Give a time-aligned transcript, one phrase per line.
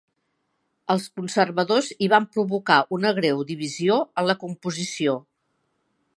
[0.93, 5.17] Els conservadors hi van provocar una greu divisió en la composició.